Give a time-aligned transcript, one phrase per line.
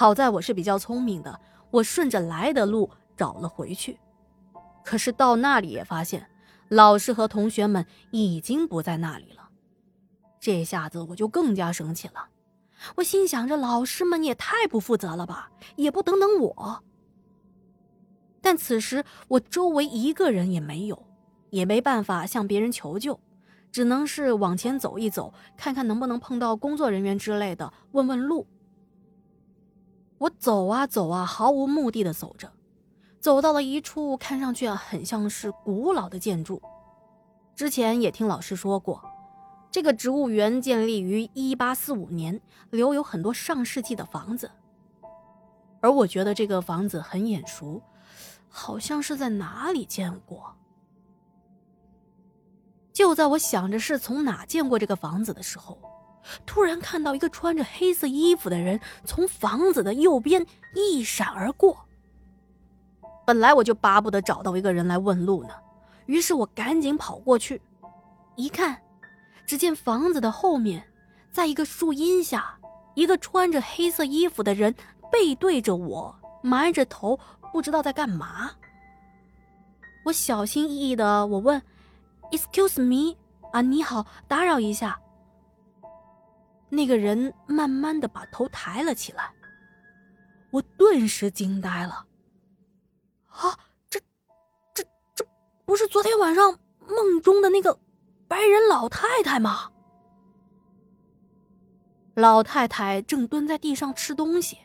[0.00, 1.40] 好在我是比较聪明的，
[1.72, 3.98] 我顺着来的路找了回去。
[4.84, 6.30] 可是到那里也发现，
[6.68, 9.48] 老师和同学们已经不在那里了。
[10.38, 12.28] 这下子我就更加生气了。
[12.94, 16.84] 我心想着，老师们也太不负责了吧，也不等等我。
[18.40, 21.06] 但此时我周围一个人也没有，
[21.50, 23.18] 也没办法向别人求救，
[23.72, 28.46] 只能是往前走一走，看看能不能碰到工作人员之类的，问问路。
[30.18, 32.52] 我走啊走啊，毫无目的的走着，
[33.20, 36.60] 走到了一处看上去很像是古老的建筑。
[37.54, 39.00] 之前也听老师说过，
[39.70, 42.40] 这个植物园建立于一八四五年，
[42.70, 44.50] 留有很多上世纪的房子。
[45.80, 47.80] 而我觉得这个房子很眼熟，
[48.48, 50.52] 好像是在哪里见过。
[52.92, 55.78] 就在我想着是从哪见过这个房子的时候。
[56.44, 61.76] 突然看到一个穿着黑色衣服的人从房子的右边一闪而过。
[63.26, 65.50] 本来我就巴不得找到一个人来问路呢，
[66.06, 67.60] 于是我赶紧跑过去，
[68.36, 68.80] 一看，
[69.46, 70.86] 只见房子的后面，
[71.30, 72.58] 在一个树荫下，
[72.94, 74.74] 一个穿着黑色衣服的人
[75.10, 77.18] 背对着我，埋着头，
[77.52, 78.50] 不知道在干嘛。
[80.04, 81.60] 我小心翼翼的我问
[82.30, 83.16] ：“Excuse me，
[83.52, 84.98] 啊，你好，打扰一下。”
[86.70, 89.32] 那个人慢慢的把头抬了起来，
[90.50, 92.06] 我顿时惊呆了。
[93.26, 94.00] 啊，这、
[94.74, 95.26] 这、这
[95.64, 97.78] 不是昨天晚上梦中的那个
[98.26, 99.70] 白人老太太吗？
[102.14, 104.58] 老太太正蹲在地上吃东西，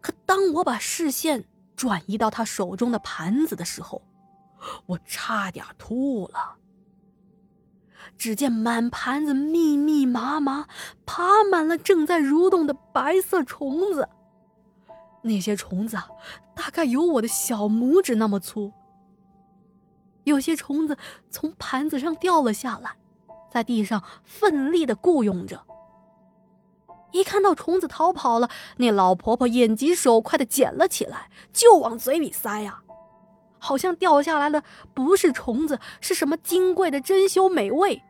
[0.00, 1.44] 可当我把视线
[1.74, 4.00] 转移到她手中的盘子的时候，
[4.86, 6.56] 我差点吐了。
[8.16, 10.66] 只见满盘子密密麻麻
[11.06, 14.08] 爬满了正在蠕动的白色虫子，
[15.22, 15.96] 那些虫子
[16.54, 18.72] 大概有我的小拇指那么粗。
[20.24, 20.96] 有些虫子
[21.30, 22.96] 从盘子上掉了下来，
[23.50, 25.62] 在地上奋力的雇佣着。
[27.12, 32.82] 一看到虫子逃跑了，那老婆婆眼疾手快的捡了起来，就往嘴里塞呀。
[33.58, 34.62] 好像掉下来的
[34.94, 38.02] 不是虫子，是什么金贵的珍馐美味。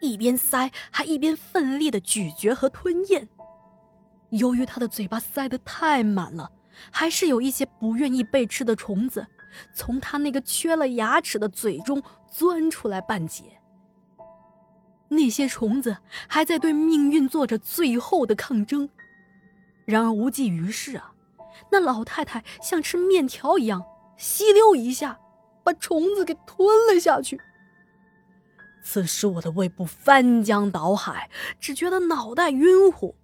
[0.00, 3.28] 一边塞，还一边奋力的咀嚼和吞咽。
[4.30, 6.50] 由于他的嘴巴塞得太满了，
[6.90, 9.26] 还是有一些不愿意被吃的虫子，
[9.74, 13.44] 从他那个缺了牙齿的嘴中钻出来半截。
[15.08, 15.96] 那些虫子
[16.28, 18.88] 还在对命运做着最后的抗争，
[19.86, 21.12] 然而无济于事啊！
[21.72, 23.82] 那老太太像吃面条一样。
[24.18, 25.18] 吸溜一下，
[25.64, 27.40] 把虫子给吞了下去。
[28.82, 33.14] 此时我的胃部翻江倒海，只觉得脑袋晕乎，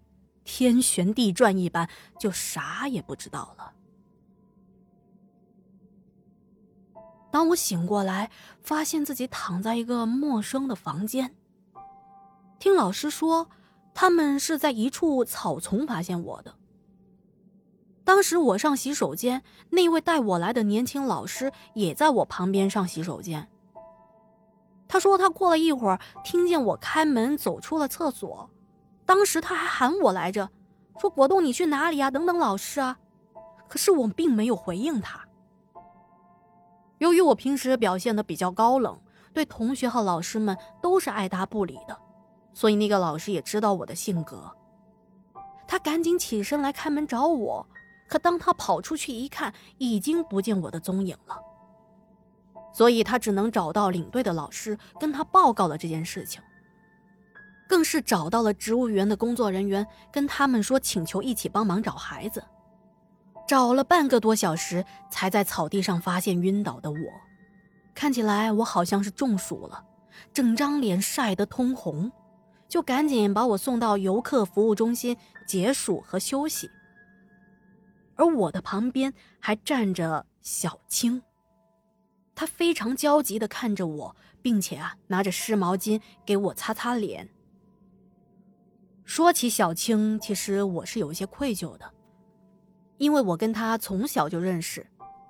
[0.45, 1.89] 天旋地转一般，
[2.19, 3.73] 就啥也不知道了。
[7.31, 8.31] 当我醒过来，
[8.63, 11.35] 发现自己躺在一个陌生的房间。
[12.61, 13.49] 听老师说，
[13.93, 16.55] 他们是在一处草丛发现我的。
[18.05, 23.49] 当时我上洗手间，那位带我来的年轻老师也在我旁边上洗手间。
[24.87, 28.49] 他说他过了一会儿听见我开门走出了厕所，
[29.07, 30.49] 当时他还喊我来着，
[30.99, 32.11] 说果冻你去哪里呀？
[32.11, 32.99] 等等老师啊！
[33.67, 35.19] 可是我并没有回应他。
[36.99, 38.97] 由于我平时表现的比较高冷，
[39.33, 41.99] 对同学和老师们都是爱答不理的，
[42.53, 44.55] 所以那个老师也知道我的性格，
[45.67, 47.67] 他赶紧起身来开门找我。
[48.15, 51.37] 可当他跑出去一看，已经不见我的踪影了。
[52.73, 56.41] 所以他只能找到领队的老师，跟他报告了这件事情。
[57.69, 62.45] 更是找到了植物园的工作人员，跟他们说请求一起帮忙找孩子。
[63.49, 66.99] 找了半个多小时，才在草地上发现晕倒的我。
[67.97, 69.85] 看起来我好像是中暑了，
[70.33, 72.13] 整张脸晒得通红，
[72.69, 75.17] 就赶紧把我送到游客服务中心
[75.49, 76.71] 解暑和休息。
[78.17, 81.23] 而我的旁边还站着小青，
[82.35, 87.29] 她非常焦急的看着我，并且啊拿着湿毛巾给我擦擦脸。
[89.05, 91.93] 说起小青，其实我是有一些愧疚的，
[92.99, 94.87] 因为我跟她从小就认识，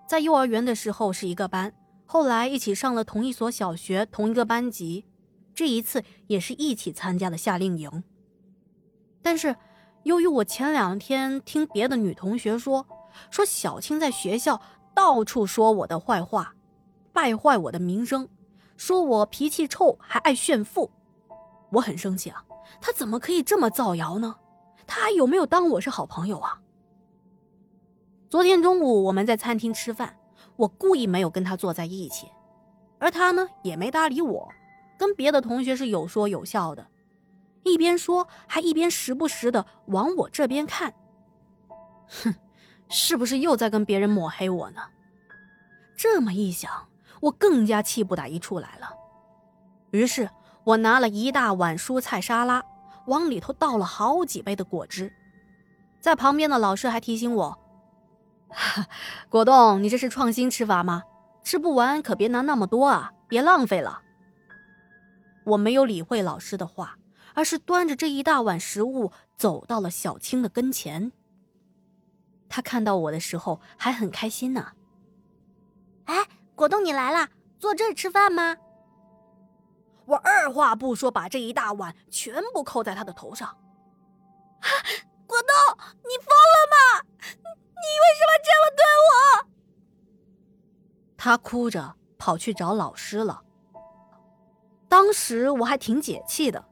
[0.09, 5.07] 在幼儿园的时候是一个班，后来一起上了同一所小学，同一个班级，
[5.55, 8.05] 这一次也是一起参加了夏令营，
[9.23, 9.57] 但是。
[10.05, 12.87] 由于我前两天听别的女同学说，
[13.31, 14.61] 说小青在学校
[14.95, 16.55] 到处说我的坏话，
[17.13, 18.29] 败坏我的名声，
[18.77, 20.91] 说我脾气臭，还爱炫富，
[21.71, 22.45] 我很生气啊！
[22.83, 24.37] 她怎么可以这么造谣呢？
[24.87, 26.61] 他还有没有当我是好朋友啊？
[28.29, 30.19] 昨天中午我们在餐厅吃饭，
[30.57, 32.29] 我故意没有跟他坐在一起，
[32.99, 34.53] 而他呢也没搭理我，
[34.99, 36.87] 跟别的同学是有说有笑的，
[37.65, 40.95] 一边说还一边时不时的往我这边看。
[42.23, 42.35] 哼，
[42.89, 44.83] 是不是又在跟别人抹黑我呢？
[45.97, 46.71] 这么一想，
[47.21, 48.91] 我更加气不打一处来了。
[49.91, 50.29] 于是
[50.65, 52.63] 我拿了一大碗蔬菜沙拉，
[53.07, 55.13] 往里头倒了好几杯的果汁，
[56.01, 57.59] 在旁边的老师还提醒我。
[59.31, 61.03] 果冻，你这是创新吃法吗？
[61.43, 64.01] 吃不完可别拿那么多啊，别浪费了。
[65.45, 66.97] 我没有理会老师的话，
[67.35, 71.13] 而是端着这一大碗食物走到了小青的跟前。
[72.49, 74.73] 他看到我的时候还很开心呢。
[76.05, 77.29] 哎，果冻，你来了，
[77.59, 78.57] 坐这儿吃饭吗？
[80.07, 83.49] 我二话不说，把这一大碗全部扣在他的头上。
[83.49, 84.69] 啊，
[85.27, 86.77] 果冻，你疯了吗？
[87.19, 89.49] 你为什么这么对我？
[91.17, 93.43] 他哭着跑去找老师了。
[94.89, 96.63] 当时我还挺解气的，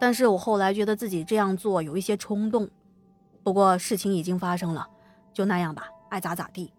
[0.00, 2.68] 但是我后来觉得自己这样做有一些冲动。
[3.44, 4.88] 不过事情已经发生了，
[5.32, 6.72] 就那样吧，爱咋咋地。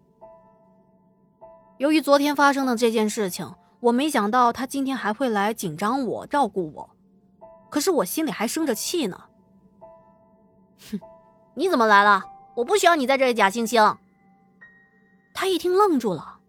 [1.77, 6.89] 由于昨天发生的这件事情，我没想到他今天还会来紧张我、照顾我，
[7.69, 9.21] 可是我心里还生着气呢。
[10.91, 10.99] 哼，
[11.53, 12.23] 你怎么来了？
[12.55, 13.95] 我不需要你在这里假惺惺。
[15.33, 16.39] 他一听愣住了。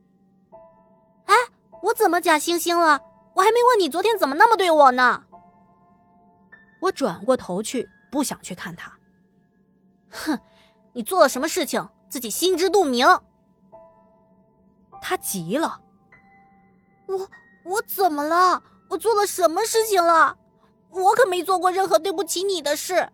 [1.26, 1.34] 哎，
[1.82, 3.00] 我怎么假惺惺了？
[3.34, 5.25] 我还没问你昨天怎么那么对我呢。
[6.82, 8.93] 我转过头去，不想去看他。
[10.11, 10.38] 哼，
[10.93, 13.06] 你做了什么事情，自己心知肚明。
[15.00, 15.81] 他急了。
[17.06, 17.29] 我
[17.64, 18.62] 我怎么了？
[18.88, 20.37] 我做了什么事情了？
[20.90, 23.11] 我可没做过任何对不起你的事。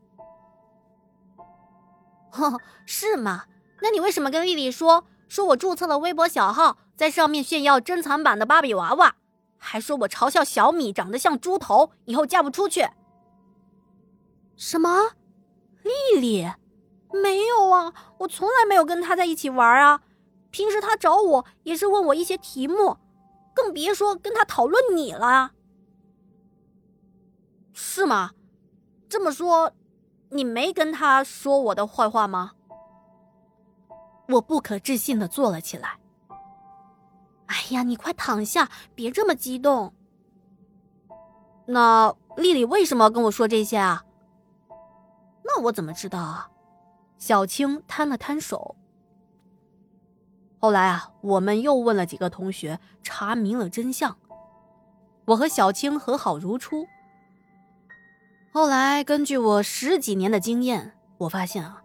[2.33, 3.45] 哦，是吗？
[3.83, 9.15] 那你为什么跟丽丽说说我注册了微博小号，在上面炫耀珍藏版的芭比娃娃，
[9.59, 12.89] 还说我嘲笑小米长得像猪头，以后嫁不出去？
[14.59, 15.13] 什么？
[15.83, 16.51] 丽丽？
[17.11, 20.03] 没有啊，我从来没有跟她在一起玩啊。
[20.51, 22.99] 平时她找我也是问我一些题目，
[23.55, 25.53] 更别说跟她讨论你了。
[27.73, 28.33] 是吗？
[29.09, 29.73] 这么说。
[30.31, 32.53] 你没跟他说我的坏话吗？
[34.29, 35.99] 我不可置信的坐了起来。
[37.47, 39.95] 哎呀，你快躺下，别这么激动。
[41.65, 44.05] 那丽丽为什么要跟我说这些啊？
[45.59, 46.51] 我怎么知道啊？
[47.19, 48.77] 小青摊了摊手。
[50.61, 54.17] 后来啊，我们又问了几个同学，查明了真相。
[55.27, 56.87] 我和小青和好如初。
[58.51, 61.83] 后来，根据我十几年的经验，我发现啊，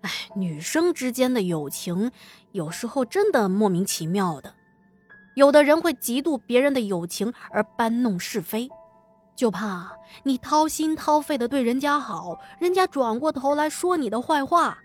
[0.00, 2.10] 哎，女生之间的友情
[2.52, 4.54] 有时候真的莫名其妙的。
[5.34, 8.68] 有的人会嫉妒别人的友情而搬弄是非，
[9.38, 14.76] 就怕你掏心掏肺的对人家好，人家转过头来说你的坏话。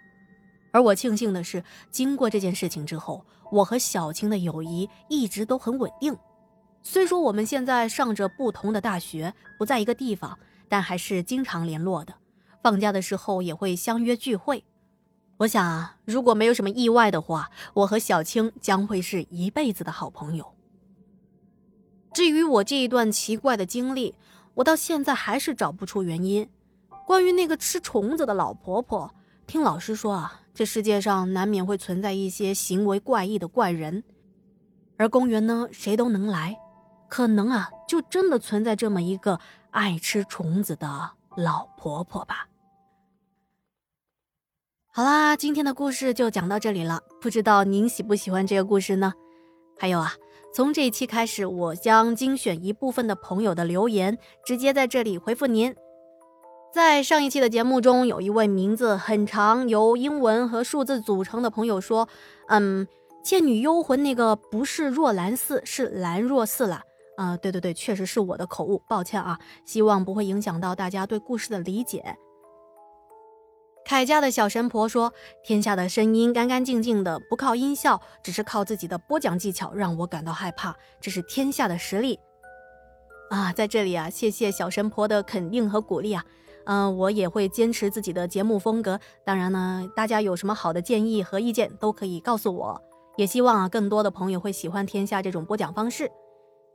[0.71, 6.15] 而我庆幸的是，经过这件事情之后，我和小青的友谊一直都很稳定。
[6.83, 10.37] 虽说我们现在上着不同的大学，不在一个地方。
[10.69, 12.15] 但还是经常联络的，
[12.63, 14.63] 放假的时候也会相约聚会。
[15.37, 20.53] 我想啊，如果没有什么意外的话，我和小青将会是一辈子的好朋友。
[22.11, 24.15] 至于我这一段奇怪的经历，
[24.55, 26.49] 我到现在还是找不出原因。
[27.05, 29.13] 关于那个吃虫子的老婆婆，
[29.45, 34.03] 听老师说啊，这世界上难免会存在一些行为怪异的怪人，
[34.97, 36.57] 而公园呢，谁都能来，
[37.09, 39.39] 可能啊，就真的存在这么一个。
[39.73, 42.47] 爱吃虫子的老婆婆吧。
[44.91, 47.01] 好啦，今天的故事就讲到这里了。
[47.19, 49.11] 不知道您喜不喜欢这个故事呢？
[49.79, 50.13] 还有啊，
[50.53, 55.75] 从这一期开始，我将精选一部分的朋友的留言，直接在这里回复您。
[56.71, 62.07] 在上一期的节目中，有一位名字很长、由英文和数字组成的朋友说
[62.49, 62.85] ：“嗯，
[63.27, 66.81] 《倩女幽魂》那个不是若兰寺，是兰若寺了。”
[67.17, 72.15] 啊，对对对，确实是我的口误，抱歉啊，希望不会影响到大家对故事的理解。
[73.93, 75.13] 凯家的小神婆说
[75.45, 80.75] ：“天下的声音干干净净的，不靠音效，只是靠自己的播讲技巧，让我感到害怕。
[80.99, 82.19] 这是天下的实力。”
[83.29, 86.25] 啊，在这里啊，谢谢小神婆的肯定和鼓励啊，
[86.65, 88.99] 嗯，我也会坚持自己的节目风格。
[89.23, 92.81] 当然呢，大家有什么好的建议和意见都可以告诉我，
[93.17, 96.09] 也希望啊，更多的朋友会喜欢天下这种播讲方式。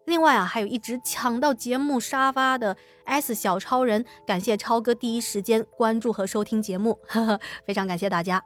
[0.08, 2.74] 另外啊，还有一直抢到节目沙发的
[3.04, 8.42] S 小超人，感谢超哥第一时间关注和收听节目，呵呵，非常感谢大家。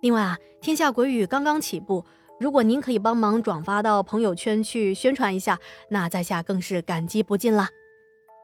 [0.00, 2.02] 另外啊，天下鬼语刚刚起步，
[2.40, 5.58] 如果您可以帮忙转发到朋友圈去宣传一下，
[5.90, 7.68] 那在下更是感激不尽啦。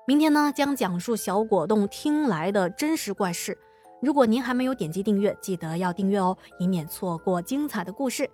[0.07, 3.57] 明天呢，将讲述小果冻听来的真实怪事。
[4.03, 8.29] 如果您还没有点击订阅，记得要订阅哦，以免错过精彩的故事。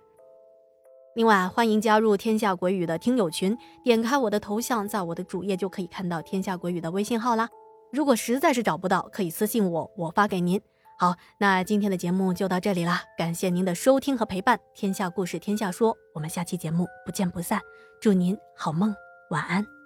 [1.17, 7.49] 另外，欢迎加入天下鬼语的听友群，点开我的头像，在我的主页就可以看到天下鬼语的微信号啦。
[7.91, 10.61] 如果实在是找不到，可以私信我，我发给您。
[10.99, 14.59] 好，那今天的节目就到这里啦，感谢您的收听和陪伴。
[14.75, 17.59] 天下故事，天下说，我们下期节目不见不散。
[17.99, 18.93] 祝您好梦，
[19.31, 19.76] 晚安。